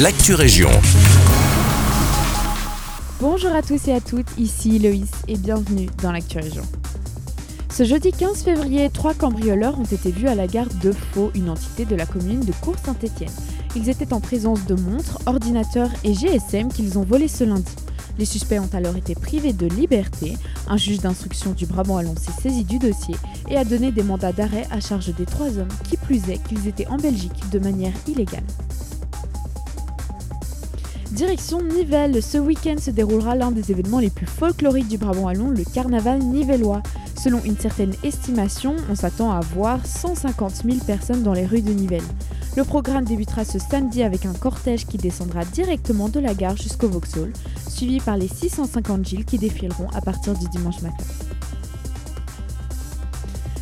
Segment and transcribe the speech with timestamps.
[0.00, 0.70] l'actu région.
[3.20, 6.64] Bonjour à tous et à toutes, ici Loïs et bienvenue dans l'actu région.
[7.72, 11.48] Ce jeudi 15 février, trois cambrioleurs ont été vus à la gare de Faux, une
[11.48, 13.30] entité de la commune de Cours-Saint-Étienne.
[13.76, 17.76] Ils étaient en présence de montres, ordinateurs et GSM qu'ils ont volés ce lundi.
[18.18, 20.36] Les suspects ont alors été privés de liberté.
[20.68, 23.14] Un juge d'instruction du Brabant Wallon s'est saisi du dossier
[23.48, 26.66] et a donné des mandats d'arrêt à charge des trois hommes, qui plus est qu'ils
[26.66, 28.44] étaient en Belgique de manière illégale.
[31.14, 35.50] Direction Nivelles, ce week-end se déroulera l'un des événements les plus folkloriques du Brabant Wallon,
[35.50, 36.82] le carnaval nivellois.
[37.16, 41.70] Selon une certaine estimation, on s'attend à voir 150 000 personnes dans les rues de
[41.70, 42.02] Nivelles.
[42.56, 46.88] Le programme débutera ce samedi avec un cortège qui descendra directement de la gare jusqu'au
[46.88, 47.32] Vauxhall,
[47.68, 51.04] suivi par les 650 Gilles qui défileront à partir du dimanche matin.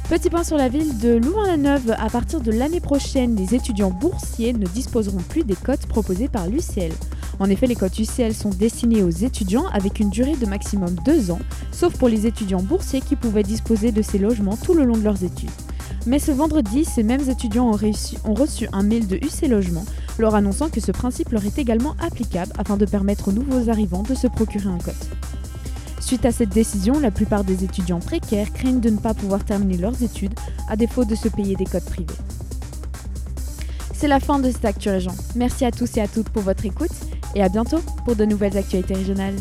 [0.08, 1.94] Petit point sur la ville de Louvain-la-Neuve.
[1.98, 6.46] À partir de l'année prochaine, les étudiants boursiers ne disposeront plus des cotes proposées par
[6.46, 6.92] l'UCL.
[7.38, 11.30] En effet, les cotes UCL sont destinées aux étudiants avec une durée de maximum 2
[11.30, 11.40] ans,
[11.72, 15.02] sauf pour les étudiants boursiers qui pouvaient disposer de ces logements tout le long de
[15.02, 15.50] leurs études.
[16.06, 19.84] Mais ce vendredi, ces mêmes étudiants ont, reçu un mail de UC Logement
[20.18, 24.02] leur annonçant que ce principe leur est également applicable afin de permettre aux nouveaux arrivants
[24.02, 24.94] de se procurer un code.
[26.00, 29.78] Suite à cette décision, la plupart des étudiants précaires craignent de ne pas pouvoir terminer
[29.78, 30.34] leurs études
[30.68, 32.14] à défaut de se payer des codes privés.
[33.94, 35.14] C'est la fin de cette Actu Région.
[35.36, 36.90] Merci à tous et à toutes pour votre écoute
[37.34, 39.36] et à bientôt pour de nouvelles actualités régionales.